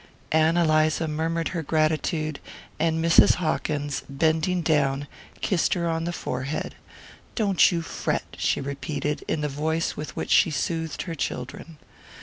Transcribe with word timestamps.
Ann 0.31 0.57
Eliza 0.57 1.07
murmured 1.07 1.49
her 1.49 1.61
gratitude, 1.61 2.39
and 2.79 3.05
Mrs. 3.05 3.35
Hawkins, 3.35 4.01
bending 4.09 4.63
down, 4.63 5.05
kissed 5.41 5.75
her 5.75 5.87
on 5.87 6.05
the 6.05 6.11
forehead. 6.11 6.73
"Don't 7.35 7.71
you 7.71 7.83
fret," 7.83 8.35
she 8.35 8.59
repeated, 8.61 9.23
in 9.27 9.41
the 9.41 9.47
voice 9.47 9.95
with 9.95 10.15
which 10.15 10.31
she 10.31 10.49
soothed 10.49 11.03
her 11.03 11.13
children. 11.13 11.77